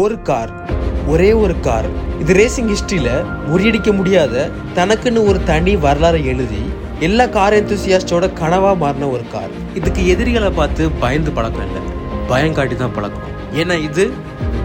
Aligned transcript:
ஒரு 0.00 0.16
கார் 0.28 0.50
ஒரே 1.12 1.28
ஒரு 1.42 1.54
கார். 1.66 1.86
இது 2.22 2.32
ரேசிங் 2.38 2.70
ஹிஸ்ட்ரியில் 2.72 3.24
முறியடிக்க 3.50 3.90
முடியாத 3.98 4.34
தனக்குன்னு 4.78 5.20
ஒரு 5.30 5.38
தனி 5.50 5.72
வரலாறை 5.84 6.20
எழுதி 6.32 6.60
எல்லா 7.06 7.26
கார் 7.36 7.56
எந்தூசியாஸ்டோட 7.58 8.26
கனவாக 8.40 8.76
மாறின 8.82 9.08
ஒரு 9.14 9.24
கார். 9.34 9.52
இதுக்கு 9.78 10.02
எதிரிகளை 10.12 10.50
பார்த்து 10.58 10.84
பயந்து 11.02 11.32
பழக்கம் 11.36 11.66
இல்லை. 11.68 11.82
பயம் 12.32 12.56
காட்டி 12.58 12.76
தான் 12.82 12.94
பழக்கம். 12.98 13.32
ஏன்னா 13.60 13.76
இது 13.88 14.04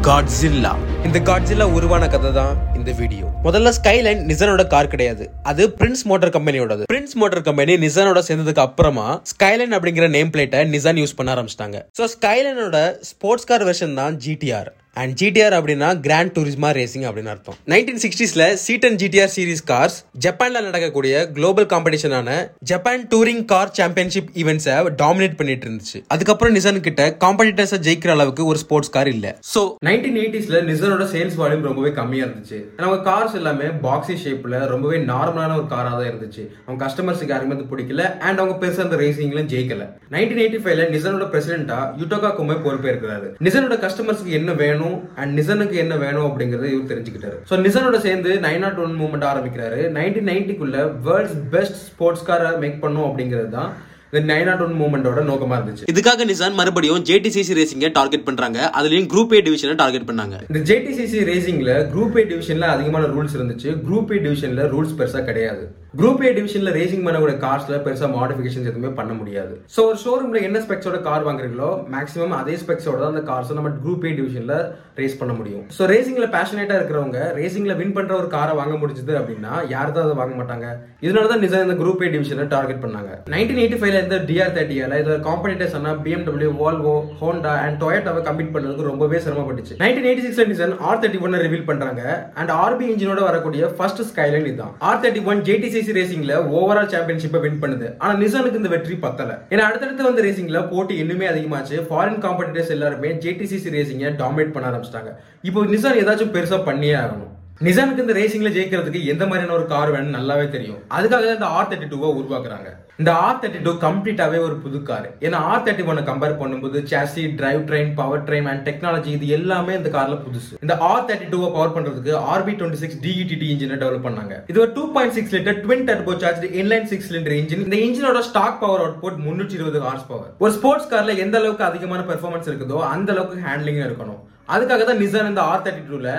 காட்ஸில்லா 0.07 0.73
இந்த 1.07 1.19
காட்ஸில்லா 1.29 1.65
உருவான 1.77 2.07
கதை 2.13 2.31
தான் 2.39 2.53
இந்த 2.79 2.91
வீடியோ 2.99 3.25
முதல்ல 3.45 3.71
ஸ்கைலைன் 3.77 4.21
நிசனோட 4.31 4.63
கார் 4.73 4.91
கிடையாது. 4.93 5.23
அது 5.51 5.63
பிரின்ஸ் 5.79 6.03
மோட்டார் 6.11 6.35
கம்பெனியோடது 6.37 6.89
பிரின்ஸ் 6.91 7.17
மோட்டார் 7.21 7.47
கம்பெனி 7.49 7.75
நிசானோட 7.85 8.21
சேர்ந்ததுக்கு 8.29 8.65
அப்புறமா 8.67 9.07
ஸ்கைலைன் 9.31 9.75
அப்படிங்கிற 9.79 10.07
நேம் 10.17 10.31
பிளேட்டை 10.35 10.61
நிசான் 10.75 11.01
யூஸ் 11.03 11.17
பண்ண 11.17 11.35
ஆரம்பிச்சிட்டாங்க. 11.35 11.79
ஸோ 11.99 12.05
ஸ்கைலைனோட 12.15 12.79
ஸ்போர்ட்ஸ் 13.11 13.49
கார் 13.51 13.67
வெர்ஷன் 13.69 13.99
தான் 14.01 14.15
ஜிடிஆர் 14.25 14.71
அண்ட் 15.01 15.13
ஜிடிஆர் 15.19 15.53
அப்படின்னா 15.57 15.87
கிராண்ட் 16.05 16.31
டூரிஸ்மா 16.33 16.69
ரேசிங் 16.77 17.05
அப்படின்னு 17.09 17.31
அர்த்தம். 17.33 17.55
நைன்டீன் 17.71 18.01
சிக்ஸ்டீஸ்ல 18.03 18.43
சீட்டன் 18.63 18.97
ஜிடிஆர் 19.01 19.31
சீரிஸ் 19.35 19.63
கார்ஸ் 19.71 19.95
ஜப்பான்ல 20.25 20.61
நடக்கக்கூடிய 20.67 21.23
குளோபல் 21.37 21.67
காம்படிஷனான 21.71 22.35
ஜப்பான் 22.71 23.05
டூரிங் 23.13 23.41
கார் 23.51 23.71
சாம்பியன்ஷிப் 23.79 24.29
ஈவெண்ட்ஸை 24.41 24.75
டாமினேட் 25.01 25.37
பண்ணிட்டு 25.39 25.65
இருந்துச்சு. 25.67 25.99
அதுக்கப்புறம் 26.15 26.55
நிசான் 26.57 26.79
கிட்ட 26.89 27.07
காம்படிட்டர்ஸை 27.23 27.79
ஜெயிக்கிற 27.87 28.13
அளவுக்கு 28.17 28.45
ஒரு 28.51 28.61
ஸ்போர்ட்ஸ் 28.63 28.93
கார் 28.97 29.11
இல்ல. 29.15 29.27
ஸோ 29.63 29.67
நைன்டீன் 29.87 30.17
எயிட்டிஸ்ல 30.21 30.57
நிசனோட 30.69 31.03
சேல்ஸ் 31.11 31.35
வால்யூம் 31.39 31.65
ரொம்பவே 31.67 31.91
கம்மியா 31.97 32.23
இருந்துச்சு. 32.25 32.57
அவங்க 32.79 32.97
கார்ஸ் 33.07 33.35
எல்லாமே 33.39 33.67
பாக்ஸி 33.85 34.15
ஷேப்ல 34.23 34.57
ரொம்பவே 34.71 34.97
நார்மலான 35.11 35.55
ஒரு 35.59 35.67
காரா 35.73 35.91
தான் 35.97 36.09
இருந்துச்சு. 36.09 36.43
அவங்க 36.65 36.79
கஸ்டமர்ஸுக்கு 36.85 37.33
யாருமே 37.33 37.55
அது 37.57 37.65
பிடிக்கல. 37.71 38.05
அண்ட் 38.27 38.41
அவங்க 38.41 38.55
பெருசா 38.63 38.81
அந்த 38.85 38.97
ரேசிங்லாம் 39.03 39.49
ஜெயிக்கல. 39.53 39.85
நைன்டீன் 40.15 40.41
எயிட்டி 40.45 40.59
ஃபைவ்ல 40.63 40.87
நிசனோட 40.95 41.27
பிரசிடென்டா 41.35 41.79
யுட்டோகா 42.01 42.31
குமே 42.39 42.57
பொறுப்பேற்கிறாரு. 42.65 43.29
நிசனோட 43.47 43.77
கஸ்டமர்ஸ்க்கு 43.85 44.35
என்ன 44.39 44.57
வேணும்? 44.63 44.97
அண்ட் 45.21 45.33
நிசனுக்கு 45.41 45.77
என்ன 45.85 45.93
வேணும் 46.03 46.27
அப்படிங்கறத 46.29 46.69
இவர் 46.73 46.91
தெரிஞ்சுக்கிட்டாரு. 46.91 47.39
ஸோ 47.51 47.61
நிசனோட 47.67 47.99
சேர்ந்து 48.07 48.33
நைன் 48.47 48.63
நாட் 48.65 48.83
ஒன் 48.87 48.99
மூவ்மெண்ட் 49.03 49.29
ஆரம்பிக்கிறாரு. 49.31 49.81
நைன்டீன் 49.99 50.29
நைன்டிக்குள்ள 50.33 50.77
வேர்ல்ட்ஸ் 51.09 51.39
பெஸ்ட் 51.55 51.81
ஸ்போர்ட்ஸ் 51.89 52.27
காரை 52.31 52.51
மேக் 52.65 52.83
பண்ணும் 52.85 53.07
அப்படிங்கிறது 53.09 53.51
தான் 53.59 53.71
இந்த 54.13 54.33
நைன் 54.33 54.43
நாட் 54.43 54.61
ஒன் 54.61 54.75
மூவ்மெண்டோட 54.79 55.21
நோக்கமா 55.29 55.55
இருந்துச்சு. 55.59 55.85
இதுக்காக 55.91 56.25
நிசான் 56.29 56.53
மறுபடியும் 56.53 57.03
ஜேடிசிசி 57.03 57.53
ரேசிங்கை 57.59 57.91
டார்கெட் 57.91 58.23
பண்றாங்க. 58.23 58.71
அதுலயும் 58.77 59.07
குரூப் 59.13 59.33
ஏ 59.33 59.41
டிவிஷனை 59.41 59.75
டார்கெட் 59.75 60.09
பண்ணாங்க. 60.09 60.55
இந்த 60.55 60.73
ஜேடிசிசி 60.73 61.21
ரேசிங்ல 61.29 61.71
குரூப் 61.95 62.17
ஏ 62.17 62.23
டிவிஷன்ல 62.23 62.59
அதிகமான 62.59 63.05
ரூல்ஸ் 63.05 63.37
இருந்துச்சு. 63.37 63.77
குரூப் 63.89 64.13
ஏ 64.13 64.21
டிவிஷன்ல 64.25 64.67
ரூல்ஸ் 64.75 64.93
பெருசா 64.97 65.23
கிடையாது. 65.23 65.63
குரூப் 65.97 66.21
ஏ 66.25 66.29
டிவிஷன்ல 66.35 66.69
ரேசிங் 66.77 67.03
பண்ணக்கூடிய 67.05 67.37
கார்ஸ்ல 67.43 67.75
பெருசா 67.85 68.07
மாடிஃபிகேஷன் 68.13 68.63
எதுவுமே 68.69 68.89
பண்ண 68.99 69.11
முடியாது. 69.17 69.51
ஸோ 69.73 69.81
ஒரு 69.89 69.97
ஷோரூம்ல 70.03 70.39
என்ன 70.47 70.59
ஸ்பெக்ஸோட 70.63 70.97
கார் 71.07 71.25
வாங்குறீங்களோ 71.27 71.67
மேக்ஸிமம் 71.95 72.33
அதே 72.37 72.55
ஸ்பெக்ஸோட 72.61 72.97
தான் 73.01 73.13
அந்த 73.13 73.21
கார்ஸ் 73.27 73.51
நம்ம 73.57 73.71
குரூப் 73.83 74.05
ஏ 74.09 74.11
டிவிஷன்ல 74.19 74.55
ரேஸ் 74.99 75.17
பண்ண 75.19 75.33
முடியும். 75.39 75.65
ஸோ 75.75 75.89
ரேசிங்ல 75.91 76.27
பேஷனேட்டா 76.37 76.77
இருக்கிறவங்க 76.79 77.19
ரேசிங்ல 77.39 77.75
வின் 77.81 77.93
பண்ற 77.97 78.13
ஒரு 78.21 78.29
காரை 78.33 78.55
வாங்க 78.61 78.73
முடிஞ்சது 78.83 79.13
அப்படின்னா 79.19 79.51
யார் 79.73 79.93
தான் 79.97 80.07
அதை 80.07 80.15
வாங்க 80.21 80.33
மாட்டாங்க? 80.39 80.65
இதனால 81.05 81.31
தான் 81.33 81.43
நிசா 81.45 81.59
இந்த 81.67 81.75
குரூப் 81.81 82.01
ஏ 82.05 82.09
டிவிஷனை 82.15 82.47
டார்கெட் 82.55 82.81
பண்ணாங்க. 82.85 83.11
நைன்டீன் 83.35 83.61
எயிட்டி 83.65 83.79
ஃபைவ்ல 83.83 84.01
இருந்த 84.01 84.19
டிஆர் 84.31 84.55
தேர்ட்டியால 84.57 84.99
இதோட 85.03 85.19
காம்படிட்டர்ஸ் 85.29 85.77
ஆனா 85.81 85.93
பிஎம்டபிள்யூ 86.07 86.49
வால்வோ 86.63 86.95
ஹோண்டா 87.21 87.53
அண்ட் 87.67 87.79
டொயட்டாவை 87.83 88.23
கம்பீட் 88.29 88.53
பண்ணதுக்கு 88.57 88.89
ரொம்பவே 88.91 89.21
சிரமப்பட்டுச்சு. 89.27 89.79
நைன்டீன் 89.83 90.09
எயிட்டி 90.09 90.25
சிக்ஸ்ல 90.27 90.47
Nissan 90.55 90.75
R 90.89 91.01
thirty 91.05 91.23
one 91.27 91.39
reveal 91.45 91.69
பண்றாங்க 91.71 92.01
அண்ட் 92.41 92.53
ஆர்பி 92.65 92.87
இன்ஜினோட 92.95 93.23
வரக்கூடிய 93.29 93.71
ஃபர்ஸ்ட் 93.77 94.03
ஸ்கைலைன் 94.11 94.49
இதுதான். 94.51 94.75
ஆர் 94.89 95.01
தேர்ட்டி 95.05 95.25
ஒன் 95.31 95.41
ஜேடிசிசி 95.83 95.95
ரேசிங்ல 95.97 96.33
ஓவரால் 96.57 96.91
சாம்பியன்ஷிப்பை 96.93 97.39
வின் 97.43 97.59
பண்ணுது. 97.63 97.87
ஆனா 98.01 98.13
நிசானுக்கு 98.21 98.61
இந்த 98.61 98.69
வெற்றி 98.73 98.95
பத்தல. 99.05 99.31
ஏன்னா 99.53 99.63
அடுத்தடுத்து 99.69 100.07
வந்த 100.07 100.21
ரேசிங்ல 100.25 100.59
போட்டி 100.71 100.93
இன்னுமே 101.03 101.25
அதிகமாச்சு. 101.31 101.77
ஃபாரின் 101.89 102.21
காம்படிட்டர்ஸ் 102.25 102.73
எல்லாருமே 102.75 103.11
ஜேடிசிசி 103.25 103.75
ரேசிங்கை 103.77 104.11
டாமினேட் 104.21 104.55
பண்ண 104.55 104.65
ஆரம்பிச்சிட்டாங்க. 104.71 105.11
இப்போ 105.49 105.61
நிசான் 105.73 106.01
ஏதாச்சும் 106.03 106.35
பெருசா 106.35 106.59
பண்ணியே 106.69 106.97
ஆகணும். 107.03 107.32
நிசானுக்கு 107.65 108.03
இந்த 108.03 108.13
ரேசிங்ல 108.17 108.49
ஜெயிக்கிறதுக்கு 108.53 108.99
எந்த 109.11 109.23
மாதிரியான 109.29 109.53
ஒரு 109.57 109.65
கார் 109.73 109.91
வேணும்னு 109.93 110.15
நல்லாவே 110.15 110.45
தெரியும். 110.53 110.79
அதுக்காக 110.95 111.25
தான் 111.27 111.37
இந்த 111.39 111.49
ஆர் 111.57 111.67
தேர்ட்டி 111.71 111.87
டூவை 111.91 112.07
உருவாக்குறாங்க. 112.19 112.69
இந்த 113.01 113.11
ஆர் 113.25 113.37
தேர்ட்டி 113.41 113.59
டூ 113.65 113.71
கம்ப்ளீட்டாவே 113.83 114.39
ஒரு 114.45 114.55
புது 114.63 114.79
கார் 114.89 115.05
ஏன்னா 115.25 115.37
ஆர் 115.51 115.63
தேர்ட்டி 115.65 115.85
ஒன் 115.91 116.01
கம்பேர் 116.09 116.35
பண்ணும்போது 116.41 116.79
chassis 116.91 117.23
drivetrain 117.69 117.91
powertrain 118.27 118.49
and 118.51 118.63
technology 118.69 119.11
இது 119.17 119.27
எல்லாமே 119.37 119.73
இந்த 119.79 119.91
கார்ல 119.95 120.17
புதுசு. 120.25 120.51
இந்த 120.65 120.75
ஆர் 120.89 121.07
தேர்ட்டி 121.09 121.29
டூவை 121.33 121.49
பவர் 121.55 121.73
பண்றதுக்கு 121.77 122.13
ஆர்பி 122.33 122.55
டுவெண்ட்டி 122.59 122.81
சிக்ஸ் 122.83 122.99
டிஇடிடி 123.05 123.47
இன்ஜினை 123.53 123.79
டெவலப் 123.85 124.05
பண்ணாங்க. 124.09 124.35
இது 124.51 124.61
ஒரு 124.65 124.71
two 124.77 124.85
point 124.97 125.15
six 125.19 125.33
litre 125.37 125.59
twin 125.63 125.87
turbo 125.89 126.15
charge 126.25 126.45
inline 126.61 126.91
six 126.93 127.09
cylinder 127.09 127.37
engine 127.39 127.65
இந்த 127.67 127.79
இன்ஜினோட 127.87 128.21
ஸ்டாக் 128.29 128.61
பவர் 128.65 128.85
அவுட்புட் 128.85 129.25
முன்னூற்றி 129.25 129.57
இருபது 129.61 129.81
ஹார்ஸ் 129.87 130.07
பவர் 130.11 130.31
ஒரு 130.43 130.53
ஸ்போர்ட்ஸ் 130.59 130.91
கார்ல 130.93 131.17
எந்த 131.25 131.37
அளவுக்கு 131.43 131.69
அதிகமான 131.71 132.03
பெர்ஃபார்மன்ஸ் 132.11 132.49
இருக்குதோ 132.51 132.79
அந்த 132.93 133.11
அளவுக்கு 133.15 133.47
ஹேண்ட்லிங் 133.49 133.83
இருக்கணும். 133.89 134.21
அதுக்காக 134.53 134.85
தான் 134.87 135.03
நிசான் 135.03 135.33
இந்த 135.33 135.43
ஆர் 135.51 135.65
தேர்ட்டி 135.67 135.85
டூல 135.91 136.09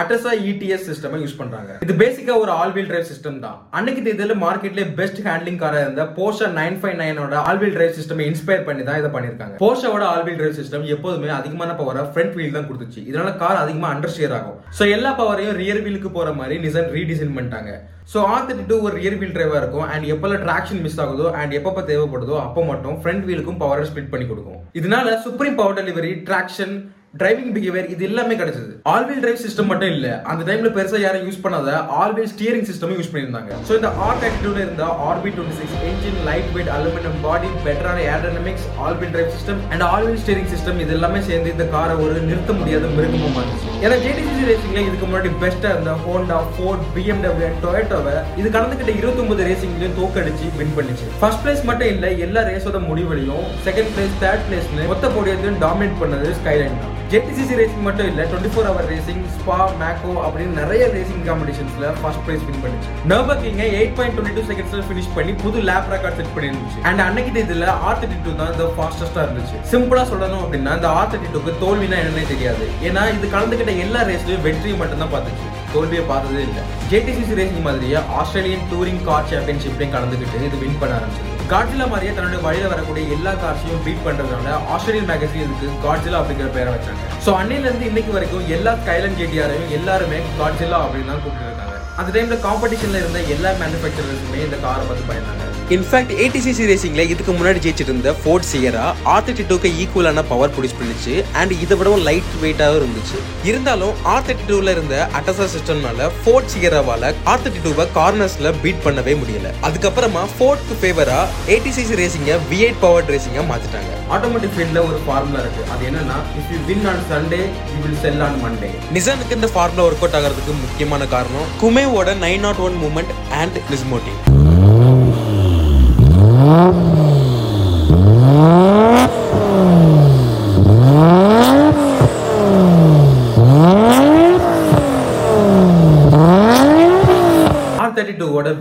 அட்ரஸா 0.00 0.32
இடிஎஸ் 0.50 0.86
சிஸ்டம் 0.90 1.16
யூஸ் 1.22 1.36
பண்றாங்க. 1.40 1.72
இது 1.84 1.94
பேசிக்கா 2.02 2.34
ஒரு 2.42 2.52
ஆல் 2.60 2.72
வீல் 2.76 2.88
டிரைவ் 2.90 3.08
சிஸ்டம் 3.10 3.38
தான். 3.44 3.56
அன்னைக்கு 3.78 4.02
தேதியில 4.06 4.34
மார்க்கெட்ல 4.44 4.84
பெஸ்ட் 5.00 5.20
ஹேண்ட்லிங் 5.26 5.58
காரா 5.62 5.80
இருந்த 5.84 6.04
Porsche 6.18 6.46
nine 6.60 6.78
five 6.82 6.96
நைனோட 7.02 7.36
all 7.48 7.60
wheel 7.62 7.76
drive 7.76 7.96
system 7.98 8.22
inspire 8.28 8.66
பண்ணி 8.68 8.84
தான் 8.88 9.00
இதை 9.00 9.10
பண்ணிருக்காங்க 9.16 9.56
போஷாவோட 9.64 10.04
ஆல் 10.12 10.24
வீல் 10.28 10.38
டிரைவ் 10.40 10.58
சிஸ்டம் 10.60 10.86
எப்போதுமே 10.94 11.32
அதிகமான 11.40 11.74
பவரை 11.80 12.04
ஃப்ரண்ட் 12.12 12.36
வீல் 12.38 12.56
தான் 12.56 12.68
கொடுத்துச்சு. 12.68 13.02
இதனால 13.10 13.32
கார் 13.42 13.62
அதிகமா 13.64 13.90
அண்டர் 13.94 14.14
ஷேர் 14.16 14.36
ஆகும். 14.38 14.58
சோ 14.78 14.88
எல்லா 14.96 15.12
பவரையும் 15.20 15.58
ரியர் 15.62 15.82
வீலுக்கு 15.86 16.12
போற 16.16 16.30
மாதிரி 16.40 16.56
நிசன் 16.64 16.88
ரீடிசைன் 16.96 17.36
பண்ணிட்டாங்க. 17.36 17.72
ஸோ 18.12 18.18
ஆர் 18.32 18.46
தேர்ட்டி 18.46 18.64
டூ 18.70 18.76
ஒரு 18.86 18.94
ரியர் 19.00 19.18
வீல் 19.20 19.36
டிரைவா 19.36 19.58
இருக்கும். 19.62 19.86
அண்ட் 19.92 20.06
எப்பெல்லாம் 20.14 20.42
ட்ராக்ஷன் 20.46 20.82
மிஸ் 20.86 20.98
ஆகுதோ 21.04 21.28
அண்ட் 21.40 21.52
எப்பப்போ 21.58 21.84
தேவைப்படுதோ 21.90 22.34
அப்போ 22.46 22.62
மட்டும் 22.70 22.96
ஃப்ரண்ட் 23.02 23.26
வீலுக்கும் 23.28 23.60
பவரை 23.62 23.84
ஸ்பிட் 23.90 24.10
பண்ணி 24.14 24.26
கொடுக்கும். 24.32 24.58
இதனால 24.80 25.14
supreme 25.26 25.60
power 25.60 25.78
delivery 25.82 26.12
traction 26.30 26.74
driving 27.20 27.50
behaviour 27.54 27.88
இது 27.94 28.02
எல்லாமே 28.08 28.34
கிடைச்சது. 28.40 28.70
ஆல் 28.92 29.06
வீல் 29.08 29.22
டிரைவ் 29.22 29.40
சிஸ்டம் 29.44 29.68
மட்டும் 29.70 29.90
இல்ல 29.94 30.06
அந்த 30.30 30.42
டைம்ல 30.48 30.68
பெருசா 30.76 30.98
யாரும் 31.02 31.24
யூஸ் 31.28 31.40
பண்ணாத 31.44 31.72
ஆல் 32.02 32.14
வீல் 32.16 32.30
ஸ்டியரிங் 32.34 32.68
சிஸ்டமும் 32.68 32.98
யூஸ் 32.98 33.10
பண்ணியிருந்தாங்க. 33.12 33.50
ஸோ 33.68 33.72
இந்த 33.78 33.88
ஆர் 34.06 34.22
ஆக்டிவ்ல 34.28 34.60
இருந்த 34.64 34.84
RB 35.08 35.30
twenty 35.36 35.56
six 35.60 35.82
engine 35.90 36.20
light 36.28 36.48
weight 36.54 36.70
aluminium 36.76 37.18
body 37.26 37.50
பெட்டரான 37.66 37.98
aerodynamics 38.14 38.66
all 38.84 38.96
wheel 39.00 39.12
drive 39.16 39.30
system 39.34 39.60
and 39.72 39.84
all 39.90 40.06
wheel 40.08 40.22
steering 40.22 40.50
system 40.54 40.80
இது 40.84 40.94
எல்லாமே 40.98 41.20
சேர்ந்து 41.28 41.52
இந்த 41.56 41.66
காரை 41.74 41.96
ஒரு 42.04 42.14
நிறுத்த 42.30 42.54
முடியாத 42.60 42.90
மிருகமும் 42.96 43.36
இருந்துச்சு 43.42 43.74
ஏன்னா 43.84 43.98
ஜேடிசிசி 44.06 44.48
ரேசிங்ல 44.50 44.86
இதுக்கு 44.88 45.06
முன்னாடி 45.10 45.32
பெஸ்டா 45.44 45.70
இருந்த 45.74 45.94
ஹோண்டா 46.06 46.38
ஃபோர்ட் 46.54 46.86
பிஎம்டபிள்யூ 46.96 47.48
அண்ட் 47.50 47.62
டொயட்டோவை 47.66 48.16
இது 48.40 48.48
கலந்துகிட்ட 48.56 48.94
இருபத்தொன்பது 49.00 49.48
ரேசிங்லயும் 49.50 49.96
தோக்கடிச்சு 50.00 50.48
வின் 50.62 50.74
பண்ணிச்சு. 50.78 51.06
ஃபர்ஸ்ட் 51.20 51.44
பிளேஸ் 51.44 51.62
மட்டும் 51.70 51.92
இல்ல 51.96 52.08
எல்லா 52.28 52.42
ரேஸோட 52.50 52.80
முடிவுலையும் 52.90 53.46
செகண்ட் 53.68 53.92
பிளேஸ் 53.96 54.18
தேர்ட் 54.24 54.44
பிளேஸ்னு 54.48 54.90
மொத்த 54.94 55.12
போடியத்தையும் 55.16 55.62
டாமினேட் 55.66 56.00
பண்ணது 56.02 56.28
ஸ்கைலைன் 56.40 56.80
தான். 56.82 56.91
ஜெட்டிசிசி 57.12 57.54
ரேசிங் 57.58 57.82
மட்டும் 57.86 58.06
இல்லை 58.10 58.24
twenty 58.28 58.50
four 58.52 58.66
hour 58.68 58.86
racing 58.90 59.24
Spa 59.36 59.56
Macau 59.80 60.12
அப்படின்னு 60.26 60.54
நிறைய 60.60 60.82
ரேசிங் 60.94 61.24
காம்படிஷன்ஸ்ல 61.26 61.88
ஃபர்ஸ்ட் 61.98 62.22
பிரைஸ் 62.26 62.44
வின் 62.48 62.62
பண்ணிச்சு. 62.62 62.90
நர்பா 63.10 63.34
எயிட் 63.78 63.92
பாயிண்ட் 63.98 64.14
டுவெண்ட்டி 64.16 64.36
டூ 64.38 64.44
செகண்ட்ஸ்ல 64.50 64.84
ஃபினிஷ் 64.88 65.10
பண்ணி 65.16 65.32
புது 65.42 65.58
லேப் 65.70 65.90
ரெக்கார்ட் 65.94 66.16
செட் 66.20 66.32
பண்ணிருந்துச்சு 66.36 66.78
அண்ட் 66.90 67.02
அன்னைக்கு 67.06 67.42
இதுல 67.44 67.66
ஆர் 67.88 67.98
தேர்ட்டி 68.02 68.18
டூ 68.26 68.32
தான் 68.38 68.52
இந்த 68.54 68.68
ஃபாஸ்டஸ்டா 68.76 69.24
இருந்துச்சு. 69.26 69.58
சிம்பிளா 69.72 70.04
சொல்லணும் 70.12 70.42
அப்படின்னா 70.44 70.76
இந்த 70.78 70.88
ஆர் 71.00 71.10
தேர்ட்டி 71.14 71.32
டூக்கு 71.34 71.54
தோல்வினா 71.64 71.98
என்னன்னே 72.04 72.24
தெரியாது. 72.32 72.66
ஏன்னா 72.90 73.02
இது 73.16 73.32
கலந்துகிட்ட 73.36 73.74
எல்லா 73.86 74.02
ரேஸ்லயும் 74.12 74.46
வெற்றியை 74.48 74.78
மட்டும் 74.84 75.04
தான் 75.04 75.12
பார்த்துச்சு. 75.16 75.50
தோல்வியை 75.74 76.04
பார்த்ததே 76.12 76.42
இல்லை. 76.48 76.64
ஜேடிசிசி 76.92 77.38
ரேசிங் 77.42 77.66
மாதிரியே 77.68 78.00
ஆஸ்திரேலியன் 78.20 78.66
டூரிங் 78.72 79.04
கார் 79.10 79.30
சாம்பியன்ஷிப்லையும் 79.34 79.94
கலந்துக்கிட்டு 79.98 80.48
இது 80.48 80.62
வின் 80.64 80.80
பண்ண 80.82 80.94
ஆரம்பிச்சது. 81.00 81.31
காட்ஜிலா 81.52 81.86
மாதிரியே 81.92 82.12
தன்னுடைய 82.16 82.40
வழியில 82.44 82.68
வரக்கூடிய 82.72 83.14
எல்லா 83.16 83.32
கார்ஸையும் 83.42 83.82
பீட் 83.86 84.04
பண்றதுனால 84.06 84.52
ஆஸ்திரேலியன் 84.74 85.10
மேகசின் 85.10 85.44
இதுக்கு 85.46 85.68
காட்ஜிலா 85.84 86.20
அப்படிங்கிற 86.20 86.48
பேரை 86.56 86.70
வச்சாங்க. 86.74 87.02
ஸோ 87.24 87.30
அன்னையில 87.40 87.68
இருந்து 87.68 87.88
இன்னைக்கு 87.90 88.14
வரைக்கும் 88.16 88.46
எல்லா 88.56 88.72
கைலன் 88.88 89.18
ஜேடிஆரையும் 89.20 89.74
எல்லாருமே 89.78 90.20
காட்ஜிலா 90.40 90.78
அப்படின்னு 90.84 91.12
தான் 91.12 91.22
கூப்பிட்டு 91.24 91.48
இருக்காங்க 91.48 91.70
அந்த 92.00 92.10
டைம்ல 92.16 92.38
காம்படிஷன்ல 92.46 93.00
இருந்த 93.02 93.20
எல்லா 93.34 93.50
மேனுஃபேக்சரர்ஸுமே 93.62 94.40
இந்த 94.46 94.58
காரை 94.64 94.84
பார்த்து 94.88 95.10
பயந்தாங்க. 95.10 95.48
இன்ஃபேக்ட் 95.74 96.12
ஏடிசிசி 96.22 96.64
ரேசிங்ல 96.70 97.02
இதுக்கு 97.12 97.32
முன்னாடி 97.36 97.58
ஜெயிச்சிட்டு 97.64 97.92
இருந்த 97.92 98.10
ஃபோர்ட் 98.20 98.46
சியரா 98.50 98.86
ஆர் 99.12 99.24
தேர்ட்டி 99.26 99.44
டூக்கு 99.50 99.68
ஈக்குவலான 99.82 100.22
பவர் 100.30 100.52
ப்ரொடியூஸ் 100.54 100.76
பண்ணிச்சு. 100.80 101.14
அண்ட் 101.40 101.52
இதை 101.64 101.74
விடவும் 101.80 102.02
லைட் 102.08 102.32
வெயிட்டாகவும் 102.42 102.78
இருந்துச்சு. 102.80 103.18
இருந்தாலும் 103.48 103.94
ஆர் 104.12 104.24
தேர்ட்டி 104.26 104.46
டூல 104.50 104.72
இருந்த 104.76 104.96
அட்டசா 105.18 105.46
சிஸ்டம்னால 105.54 106.08
ஃபோர்ட் 106.22 106.50
சியராவால 106.54 107.12
ஆர் 107.32 107.42
தேர்ட்டி 107.44 107.62
டூவை 107.66 107.86
கார்னர்ஸ்ல 107.98 108.52
பீட் 108.62 108.82
பண்ணவே 108.86 109.14
முடியல. 109.22 109.50
அதுக்கப்புறமா 109.68 110.24
ஃபோர்ட்க்கு 110.34 110.76
ஃபேவரா 110.82 111.20
ஏடிசிசி 111.56 111.96
ரேசிங்கை 112.02 112.36
வி 112.50 112.58
எயிட் 112.66 112.82
பவர் 112.84 113.10
ரேசிங்கா 113.14 113.44
மாத்திட்டாங்க. 113.52 113.92
ஆட்டோமேட்டிக் 114.16 114.54
ஃபீல்ட்ல 114.56 114.82
ஒரு 114.88 115.00
ஃபார்முலா 115.06 115.40
இருக்கு. 115.44 115.64
அது 115.74 115.82
என்னன்னா 115.90 116.18
if 116.40 116.52
you 116.54 116.60
win 116.70 116.86
on 116.92 117.02
Sunday 117.12 117.42
you 117.72 117.78
will 117.86 118.00
sell 118.04 118.22
on 118.28 118.38
Monday 118.44 118.70
நிசானுக்கு 118.98 119.38
இந்த 119.40 119.50
ஃபார்முலா 119.54 119.86
ஒர்க் 119.88 120.04
அவுட் 120.04 120.18
ஆகிறதுக்கு 120.20 120.54
முக்கியமான 120.64 121.06
காரணம் 121.16 121.48
குமேவோட 121.64 122.18
nine 122.26 122.44
not 122.48 122.62
one 122.68 122.78
moment 122.84 123.14
and 123.42 123.58
நிஸ்மோட்டிவ் 123.72 124.18
R 124.22 124.30
thirty 124.32 124.60
two 124.62 124.70
டூவோட 124.82 126.30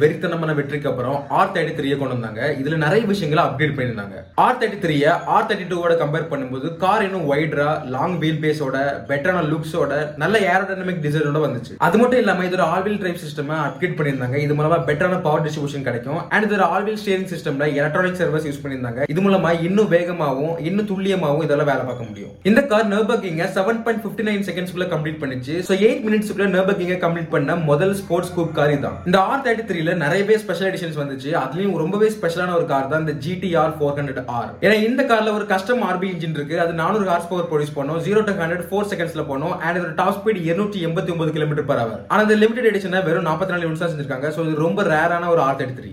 வெறித்தனமான 0.01 0.53
வெற்றிக்கு 0.55 0.89
அப்புறம் 0.89 1.25
ஆர் 1.29 1.51
தேர்ட்டி 1.51 1.73
த்ரீயை 1.77 1.97
கொண்டு 1.97 2.17
வந்தாங்க. 2.19 2.55
இதுல 2.61 2.77
நிறைய 2.77 3.05
விஷயங்களை 3.05 3.43
அப்டேட் 3.49 3.75
பண்ணியிருந்தாங்க. 3.77 4.20
ஆர் 4.43 4.59
தேர்ட்டி 4.59 4.77
த்ரீய 4.83 5.05
ஆர் 5.35 5.47
தேர்ட்டி 5.47 5.65
டூவோட 5.71 5.93
கம்பேர் 6.01 6.27
பண்ணும்போது 6.31 6.67
கார் 6.83 7.03
இன்னும் 7.05 7.25
வைடரா 7.31 7.69
லாங் 7.93 8.15
வீல் 8.21 8.39
பேஸோட 8.43 8.77
பெட்டரான 9.09 9.41
லுக்ஸோட 9.51 9.93
நல்ல 10.21 10.35
ஏரோடைனமிக் 10.51 11.01
டிசைனோட 11.05 11.39
வந்துச்சு. 11.45 11.73
அது 11.85 11.95
மட்டும் 12.01 12.21
இல்லாம 12.21 12.45
இதோட 12.47 12.65
all 12.73 12.85
wheel 12.85 12.99
drive 13.01 13.19
system 13.23 13.51
update 13.55 13.97
பண்ணியிருந்தாங்க. 13.97 14.37
இது 14.45 14.55
மூலமா 14.59 14.77
பெட்டரான 14.89 15.17
பவர் 15.25 15.43
டிஸ்ட்ரிபியூஷன் 15.45 15.85
கிடைக்கும். 15.87 16.21
அண்ட் 16.35 16.47
இதோட 16.47 16.65
ஆல் 16.75 16.85
வீல் 16.87 17.27
சிஸ்டம்ல 17.33 17.67
எலக்ட்ரானிக் 17.79 18.19
சர்வீஸ் 18.21 18.47
யூஸ் 18.49 18.61
பண்ணியிருந்தாங்க. 18.63 19.09
இது 19.13 19.23
மூலமா 19.25 19.51
இன்னும் 19.67 19.91
வேகமாகவும் 19.95 20.55
இன்னும் 20.69 20.89
துல்லியமாகவும் 20.91 21.45
இதெல்லாம் 21.47 21.69
வேலை 21.71 21.83
பார்க்க 21.89 22.09
முடியும். 22.11 22.31
இந்த 22.51 22.63
கார் 22.71 22.89
நர்பர்கிங்க 22.93 23.49
செவன் 23.57 23.83
பாயிண்ட் 23.87 24.03
பிப்டி 24.05 24.25
நைன் 24.29 24.47
செகண்ட்ஸ்க்குள்ள 24.49 24.87
கம்ப்ளீட் 24.95 25.21
பண்ணிச்சு. 25.25 25.57
ஸோ 25.69 25.75
எயிட் 25.89 26.03
மினிட்ஸ்க்குள்ள 26.07 26.49
நர்பர்கிங்க 26.55 26.97
கம்ப்ளீட் 27.05 27.31
பண்ண 27.35 27.59
முதல் 27.71 27.95
ஸ்போர்ட்ஸ் 28.01 28.33
கூப் 28.37 28.55
கார் 28.59 28.75
தான் 28.87 28.97
இந்த 29.09 29.19
ஆர் 29.29 29.45
தேர்ட்டி 29.49 29.67
த்ரீல 29.71 29.97
நிறையவே 30.05 30.37
ஸ்பெஷல் 30.45 30.69
எடிஷன்ஸ் 30.71 30.99
வந்துச்சு. 31.03 31.31
அதுலயும் 31.43 31.77
ரொம்பவே 31.83 32.09
ஸ்பெஷலான 32.17 32.57
ஒரு 32.61 32.67
கார் 32.73 32.91
தான். 32.95 33.05
இந்த 33.05 33.15
ஜிடிஆர் 33.27 33.77
ஃபோர் 33.77 33.95
ஹண்ட்ரட் 33.99 34.19
ஆர் 34.38 34.51
ஏன்னா 34.65 34.75
இந்த 34.88 35.01
கார்ல 35.09 35.33
ஒரு 35.38 35.45
கஸ்டம் 35.53 35.83
ஆர்பி 35.89 36.07
இன்ஜின் 36.13 36.35
இருக்கு. 36.38 36.56
அது 36.63 36.73
நானூறு 36.81 37.06
ஹார்ஸ் 37.12 37.29
பவர் 37.31 37.50
ப்ரொடியூஸ் 37.51 37.75
பண்ணும் 37.77 38.01
ஜீரோ 38.07 38.21
டு 38.27 38.35
ஹண்ட்ரட் 38.41 38.65
ஃபோர் 38.69 38.89
செகண்ட்ஸ்ல 38.91 39.25
போனோம் 39.31 39.56
அண்ட் 39.65 39.77
இதோட 39.79 39.94
டாப் 40.01 40.15
ஸ்பீட் 40.19 40.41
இருநூற்றி 40.50 40.81
எண்பத்தி 40.89 41.13
ஒன்பது 41.15 41.33
கிலோமீட்டர் 41.38 41.69
பர் 41.71 41.83
அவர் 41.85 42.01
ஆனா 42.12 42.21
இந்த 42.27 42.38
லிமிடெட் 42.44 42.69
எடிஷனை 42.71 43.01
வெறும் 43.09 43.27
நாற்பத்தி 43.29 43.56
நாலு 43.56 43.69
நிமிஷம் 43.69 43.91
செஞ்சிருக்காங்க. 43.94 44.29
ஸோ 44.38 44.47
இது 44.47 44.63
ரொம்ப 44.65 44.88
ரேரான 44.94 45.29
ஒரு 45.35 45.44
R 45.47 45.59
thirty 45.62 45.77
three 45.81 45.91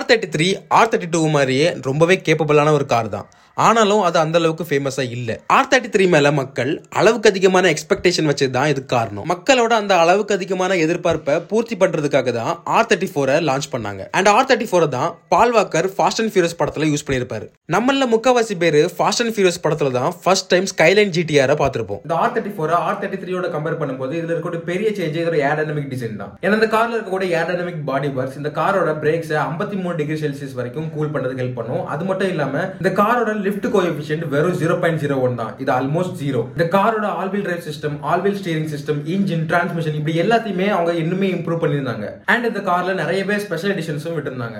R 0.00 0.08
thirty 0.10 0.28
three 0.34 0.46
R 0.78 0.88
thirty 0.90 1.08
two 1.10 1.20
மாதிரியே 1.30 1.66
ரொம்பவே 1.86 2.14
கேப்பபிளான 2.26 2.72
ஒரு 2.76 2.84
கார் 2.92 3.08
தான். 3.14 3.26
ஆனாலும் 3.66 4.02
அது 4.08 4.18
அந்த 4.24 4.36
அளவுக்கு 4.40 4.64
ஃபேமஸாக 4.68 5.14
இல்லை. 5.16 5.36
ஆர் 5.56 5.68
தேர்ட்டி 5.70 5.90
த்ரீ 5.94 6.04
மேலே 6.14 6.30
மக்கள் 6.40 6.72
அளவுக்கு 7.00 7.30
அதிகமான 7.32 7.70
எக்ஸ்பெக்டேஷன் 7.74 8.28
வச்சது 8.30 8.52
தான் 8.56 8.70
இது 8.72 8.82
காரணம். 8.94 9.26
மக்களோட 9.32 9.72
அந்த 9.82 9.94
அளவுக்கு 10.02 10.36
அதிகமான 10.38 10.76
எதிர்பார்ப்பை 10.84 11.34
பூர்த்தி 11.50 11.76
பண்ணுறதுக்காக 11.82 12.32
தான் 12.38 12.52
ஆர் 12.76 12.88
தேர்ட்டி 12.90 13.08
ஃபோரை 13.12 13.36
லான்ச் 13.48 13.68
பண்ணாங்க. 13.74 14.02
அண்ட் 14.18 14.30
ஆர் 14.34 14.48
தேர்ட்டி 14.50 14.68
ஃபோரை 14.70 14.88
தான் 14.96 15.10
Paul 15.34 15.54
Walker 15.56 15.88
Fast 15.96 16.22
and 16.22 16.32
Furious 16.34 16.58
படத்தில் 16.60 16.88
யூஸ் 16.92 17.06
பண்ணியிருப்பாரு. 17.08 17.48
நம்மள 17.76 18.06
முக்கவாசி 18.14 18.56
பேர் 18.62 18.80
ஃபாஸ்ட் 18.96 19.22
அண்ட் 19.24 19.34
ஃபியூரியஸ் 19.36 19.60
படத்தில் 19.64 19.96
தான் 19.98 20.14
ஃபர்ஸ்ட் 20.22 20.48
டைம் 20.52 20.68
ஸ்கைலைன் 20.72 21.12
ஜிடிஆரை 21.16 21.56
பார்த்துருப்போம். 21.62 22.00
இந்த 22.06 22.16
R 22.22 22.32
thirty 22.36 22.54
four 22.56 22.74
R 22.86 23.00
thirty 23.02 23.20
த்ரீயோட 23.24 23.50
கம்பேர் 23.56 23.78
பண்ணும்போது 23.82 24.12
இதில் 24.18 24.32
இருக்கக்கூடிய 24.32 24.62
பெரிய 24.70 24.88
சேஞ்ச் 25.00 25.18
இதோட 25.20 25.38
ஏர்டைனமிக் 25.50 25.90
டிசைன் 25.94 26.20
தான். 26.22 26.32
ஏன்னா 26.44 26.58
இந்த 26.60 26.70
காரில் 26.76 26.96
இருக்கக்கூடிய 26.96 27.30
ஏர்டைனமிக் 27.40 27.84
பாடி 27.90 28.10
ஒர்க்ஸ் 28.18 28.40
இந்த 28.42 28.52
காரோட 28.60 28.92
பிரேக்ஸை 29.04 29.38
ஐம்பத்தி 29.48 29.76
மூணு 29.82 29.96
டிகிரி 30.00 30.18
செல்சியஸ் 30.24 30.56
வரைக்கும் 30.60 30.90
கூல் 30.96 31.12
பண்ணுறதுக்கு 31.14 31.44
ஹெல்ப் 31.44 31.60
பண்ணும். 31.60 31.84
அது 31.92 32.02
மட்டும் 32.10 32.32
இல்லாமல் 32.34 32.66
இந்த 32.80 32.92
காரோட 33.02 33.28
லிஃப்ட் 33.50 33.68
கோஎஃபிஷியன்ட் 33.76 34.24
வெறும் 34.34 34.58
ஜீரோ 34.62 34.74
பாயிண்ட் 34.82 35.00
ஜீரோ 35.04 35.14
ஒன் 35.26 35.38
தான். 35.40 35.52
இது 35.62 35.70
ஆல்மோஸ்ட் 35.78 36.16
ஜீரோ 36.22 36.40
இந்த 36.54 36.64
காரோட 36.74 37.06
all wheel 37.20 37.44
drive 37.46 37.64
system 37.68 37.96
all wheel 38.12 38.38
steering 38.40 38.70
system 38.74 39.00
engine 39.14 39.44
transmission 39.52 39.96
இப்படி 40.00 40.14
எல்லாத்தையுமே 40.24 40.68
அவங்க 40.76 40.92
இன்னுமே 41.02 41.30
இம்ப்ரூவ் 41.36 41.62
பண்ணியிருந்தாங்க. 41.64 42.06
அண்ட் 42.32 42.48
இந்த 42.50 42.62
கார்ல 42.70 42.94
நிறைய 43.02 43.22
பேர் 43.30 43.44
ஸ்பெஷல் 43.46 43.74
எடிஷன்ஸும் 43.76 44.16
விட்டுருந்தாங்க. 44.18 44.58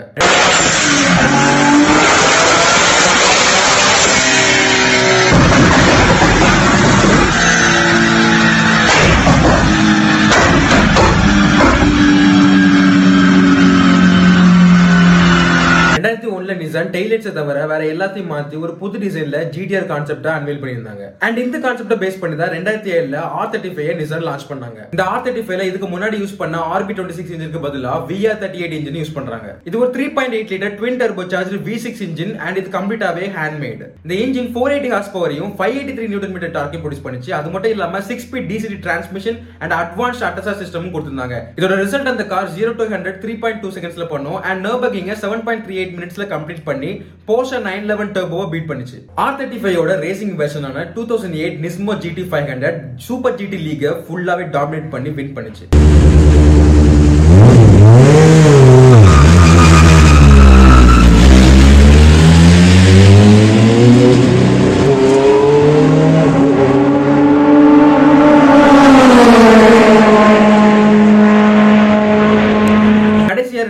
ஒண்ணுல 16.91 17.33
தவிர 17.39 17.59
வேற 17.71 17.83
எல்லாத்தையும் 17.93 18.31
மாத்தி 18.33 18.57
ஒரு 18.65 18.73
புது 18.81 18.97
டிசைன்ல 19.03 19.39
ஜிடிஆர் 19.55 19.87
கான்செப்டா 19.91 20.31
அன்வெயில் 20.39 20.61
பண்ணியிருந்தாங்க. 20.63 21.05
அண்ட் 21.27 21.39
இந்த 21.45 21.57
கான்செப்டை 21.65 21.97
பேஸ் 22.03 22.19
பண்ணி 22.23 22.37
தான் 22.41 22.53
ரெண்டாயிரத்தி 22.57 22.91
ஏழுல 22.97 23.19
R 23.39 23.51
thirty 23.53 23.71
five 23.77 23.91
Nissan 24.01 24.25
launch 24.29 24.47
பண்ணாங்க. 24.51 24.81
இந்த 24.95 25.03
ஆர் 25.13 25.23
தேர்ட்டி 25.25 25.45
ஃபைவ்ல 25.47 25.67
இதுக்கு 25.71 25.89
முன்னாடி 25.95 26.17
யூஸ் 26.23 26.37
பண்ண 26.43 26.59
ஆர்பி 26.75 26.95
டுவெண்ட்டி 26.97 27.17
சிக்ஸ் 27.19 27.33
இன்ஜினுக்கு 27.35 27.63
பதிலா 27.67 27.93
VR 28.11 28.41
thirty 28.43 28.63
eight 28.65 28.77
engine 28.79 28.99
use 29.03 29.15
பண்றாங்க. 29.19 29.49
இது 29.71 29.79
ஒரு 29.83 29.91
three 29.97 30.07
point 30.17 30.37
eight 30.39 30.53
litre 30.55 30.75
twin 30.81 30.99
turbo 31.03 31.25
charge 31.35 31.55
V 31.69 31.77
six 31.87 32.03
engine 32.09 32.35
and 32.47 32.59
இது 32.63 32.75
கம்ப்ளீட்டாவே 32.79 33.27
ஹேண்ட்மேட் 33.39 33.85
இந்த 34.05 34.15
engine 34.25 34.51
four 34.57 34.75
eighty 34.77 34.93
horse 34.95 35.13
பவரையும் 35.17 35.53
five 35.61 35.77
eighty 35.79 35.97
three 35.99 36.09
newton 36.15 36.35
metre 36.37 36.55
டார்க்கையும் 36.59 36.85
produce 36.87 37.07
பண்ணிச்சு. 37.07 37.33
அது 37.41 37.55
மட்டும் 37.55 37.75
இல்லாம 37.77 38.03
six 38.11 38.27
speed 38.29 38.51
DCT 38.53 38.79
transmission 38.89 39.39
and 39.63 39.77
advance 39.83 40.25
ATTESA 40.31 40.55
சிஸ்டமும் 40.63 40.95
கொடுத்திருந்தாங்க. 40.97 41.39
இதோட 41.61 41.77
ரிசல்ட் 41.85 42.13
அந்த 42.15 42.27
car 42.35 42.55
zero 42.59 42.73
to 42.81 42.89
hundred 42.95 43.21
three 43.25 43.35
point 43.45 43.63
two 43.65 43.73
செகண்ட்ஸ்ல 43.79 44.07
பண்ணும் 44.15 44.39
அண்ட் 44.49 44.61
நர்பகிங்க 44.69 45.15
செவன் 45.25 45.45
பாயிண்ட் 45.47 45.65
த்ரீ 45.67 45.75
எயிட் 45.81 45.97
மினிட்ஸ்ல 45.99 46.25
கம்ப்ளீட் 46.35 46.63
பண்ணி 46.69 46.80
போர்ஷா 47.29 47.59
நைன் 47.69 47.89
லெவன் 47.91 48.13
டர்போவை 48.17 48.47
பீட் 48.53 48.69
பண்ணிச்சு. 48.71 48.99
ஆர் 49.25 49.37
தேர்ட்டி 49.41 49.61
ஃபைவோட 49.65 49.97
racing 50.07 50.35
வெர்ஷனான 50.43 50.87
two 50.97 51.05
thousand 51.11 51.39
eight 51.43 51.61
Nismo 51.67 51.95
GT 52.05 52.27
five 52.33 52.49
hundred 52.53 52.81
super 53.09 53.39
GT 53.41 53.61
லீகை 53.69 53.93
ஃபுல்லாவே 54.07 54.47
டாமினேட் 54.57 54.91
பண்ணி 54.97 55.13
வின் 55.21 55.37
பண்ணிச்சு. 55.39 55.67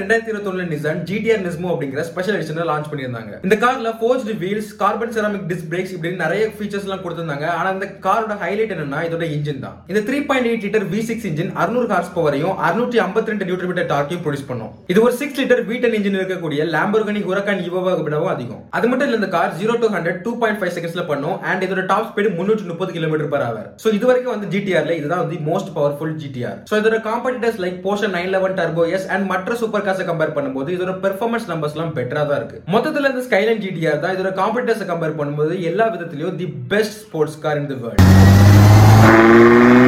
ரெண்டாயிரத்தி 0.01 0.31
இருபத்தி 0.33 0.51
ஒண்ணுல 0.51 0.65
நிசான் 0.71 1.01
ஜிடிஆர் 1.09 1.43
நிஸ்மோ 1.45 1.69
அப்படிங்கிற 1.73 1.90
ஸ்பெஷல் 2.09 2.37
எடிஷன் 2.39 2.61
லான்ச் 2.71 2.91
பண்ணியிருந்தாங்க. 2.91 3.33
இந்த 3.47 3.57
கார்ல 3.65 3.93
forged 4.01 4.37
wheels 4.43 4.71
carbon 4.83 5.15
ceramic 5.17 5.47
disc 5.51 5.69
brakes 5.73 5.95
இப்படின்னு 5.97 6.23
நிறைய 6.25 6.43
ஃபீச்சர்ஸ் 6.57 6.87
எல்லாம் 6.89 7.03
கொடுத்திருந்தாங்க. 7.05 7.47
ஆனா 7.59 7.69
இந்த 7.77 7.89
காரோட 8.07 8.37
ஹைலைட் 8.45 8.75
என்னன்னா 8.77 9.01
இதோட 9.09 9.27
இன்ஜின் 9.37 9.63
தான். 9.67 9.77
இந்த 9.93 10.03
three 10.09 10.21
point 10.31 10.51
eight 10.53 10.67
litre 10.67 10.87
V 10.95 11.03
six 11.11 11.27
engine 11.31 11.53
அறுநூறு 11.65 11.91
ஹார்ஸ் 11.95 12.13
பவரையும் 12.19 12.55
அறுநூற்றி 12.69 13.01
ஐம்பத்தி 13.07 13.33
ரெண்டு 13.33 13.49
நியூட்ரி 13.51 13.69
மீட்டர் 13.71 13.91
டார்க்கையும் 13.95 14.25
ப்ரொடியூஸ் 14.27 14.49
பண்ணும். 14.51 14.73
இது 14.93 14.99
ஒரு 15.07 15.15
சிக்ஸ் 15.21 15.41
லிட்டர் 15.43 15.65
வீட்டன் 15.71 15.97
இன்ஜின் 16.01 16.19
இருக்கக்கூடிய 16.21 16.69
லேம்பர்கனி 16.75 17.23
ஹுரக்கான் 17.29 17.63
ஈவோவை 17.67 17.95
விடவும் 18.07 18.33
அதிகம். 18.35 18.63
அது 18.79 18.87
மட்டும் 18.91 19.09
இல்ல 19.09 19.21
இந்த 19.21 19.31
car 19.37 19.57
zero 19.61 19.77
to 19.83 19.91
hundred 19.97 20.21
two 20.27 20.33
point 20.43 20.61
five 20.63 20.75
செகண்ட்ஸ்ல 20.77 21.05
பண்ணும் 21.11 21.37
அண்ட் 21.51 21.65
இதோட 21.67 21.85
டாப் 21.93 22.09
ஸ்பீடு 22.11 22.31
முன்னூற்றி 22.39 22.67
முப்பது 22.73 22.91
கிலோமீட்டர் 22.97 23.31
பர் 23.35 23.47
அவர் 23.49 23.69
ஸோ 23.83 23.89
இது 23.99 24.05
வரைக்கும் 24.11 24.35
வந்து 24.35 24.49
ஜிடிஆர்ல 24.55 24.95
இதுதான் 25.01 25.23
வந்து 25.25 25.37
மோஸ்ட் 25.51 25.71
பவர்ஃபுல் 25.77 26.15
ஜிடிஆர் 26.23 26.59
ஸோ 26.71 26.75
இதோட 26.81 26.99
competitors 27.09 27.61
like 27.65 27.79
Porsche 27.87 28.15
nine 28.17 28.33
eleven 28.35 28.57
turbo 28.61 28.85
S 28.97 29.07
and 29.15 29.27
மற்ற 29.33 29.57
சூப்பர் 29.63 29.85
கார்ஸை 29.87 30.07
கம்பேர் 30.11 30.35
பண்ணும்போது 30.37 30.71
இதோட 30.77 30.95
பெர்ஃபார்மன்ஸ் 31.07 31.49
நம்பர்ஸ் 31.53 31.77
எல்லாம் 31.77 31.95
பெட்டரா 32.01 32.23
தான் 32.25 32.41
இருக்கு. 32.41 32.59
மொத்தத்துல 32.75 33.11
இந்த 33.13 33.23
ஸ்கைலைன் 33.29 33.63
ஜிடிஆர் 33.65 34.03
தான் 34.05 34.15
இதோட 34.17 34.33
காம்படிட்டர்ஸை 34.41 34.87
கம்பேர் 34.91 35.19
பண்ணும்போது 35.21 35.55
எல்லா 35.71 35.87
விதத்திலையும் 35.95 36.39
the 36.41 36.49
best 36.73 36.99
sports 37.03 37.39
car 37.45 37.57
in 37.57 37.67
the 37.67 37.75
world 37.85 39.80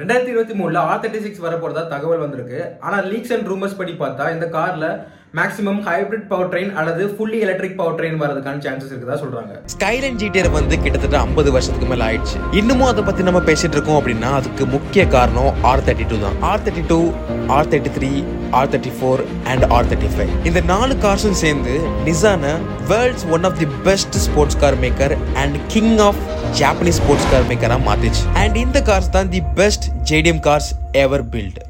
ரெண்டாயிரத்தி 0.00 0.32
இருபத்தி 0.32 0.54
மூணுல 0.60 0.82
ஆர் 0.90 1.00
தேர்ட்டி 1.02 1.20
சிக்ஸ் 1.24 1.42
வரப்போறதா 1.46 1.82
தகவல் 1.94 2.22
வந்திருக்கு. 2.24 2.60
ஆனா 2.86 2.98
லீக்ஸ் 3.10 3.32
அண்ட் 3.36 3.48
ரூமர்ஸ் 3.50 3.76
படி 3.80 3.92
பார்த்தா 4.02 4.24
இந்த 4.34 4.46
கார்ல 4.56 4.86
மேக்ஸிமம் 5.38 5.80
ஹைபிரிட் 5.86 6.24
பவர் 6.30 6.48
ட்ரெயின் 6.52 6.70
அல்லது 6.80 7.02
ஃபுல்லி 7.16 7.38
எலக்ட்ரிக் 7.44 7.76
பவர் 7.80 7.96
ட்ரெயின் 7.98 8.16
வரதுக்கான 8.22 8.60
சான்சஸ் 8.64 8.92
இருக்குதா 8.92 9.16
சொல்றாங்க. 9.20 9.52
ஸ்கைலைன் 9.74 10.16
ஜிடிஆர் 10.22 10.48
வந்து 10.56 10.74
கிட்டத்தட்ட 10.84 11.16
ஐம்பது 11.26 11.50
வருஷத்துக்கு 11.56 11.88
மேல 11.90 12.04
ஆயிடுச்சு. 12.08 12.38
இன்னமும் 12.60 12.88
அதை 12.92 13.02
பத்தி 13.08 13.22
நம்ம 13.28 13.42
பேசிட்டு 13.50 13.76
இருக்கோம் 13.78 13.98
அப்படின்னா 14.00 14.30
அதுக்கு 14.38 14.66
முக்கிய 14.74 15.04
காரணம் 15.14 15.52
ஆர் 15.70 15.84
தேர்ட்டி 15.88 16.06
டூ 16.12 16.18
தான். 16.24 16.36
R 16.50 16.64
thirty 16.64 16.84
two 16.90 16.98
R 17.56 17.70
thirty 17.74 17.92
three 17.98 18.10
R 18.60 18.72
thirty 18.74 18.92
four 18.98 19.22
and 19.52 19.66
R 19.78 19.88
thirty 19.92 20.10
five 20.16 20.34
இந்த 20.50 20.64
நாலு 20.72 20.96
கார்ஸும் 21.06 21.38
சேர்ந்து 21.44 21.76
நிசான 22.08 22.52
world's 22.92 23.26
one 23.36 23.46
of 23.50 23.58
the 23.62 23.70
best 23.88 24.20
sports 24.26 24.60
car 24.64 24.80
maker 24.86 25.16
and 25.44 25.56
king 25.76 25.96
of 26.10 26.22
Japanese 26.60 27.00
sports 27.02 27.30
car 27.32 27.48
மேக்கராக 27.52 27.82
மாத்திச்சு. 27.88 28.24
அண்ட் 28.42 28.62
இந்த 28.66 28.80
cars 28.92 29.14
தான் 29.18 29.34
the 29.36 29.42
best 29.62 29.86
JDM 30.12 30.44
cars 30.50 30.72
ever 31.06 31.26
built 31.34 31.60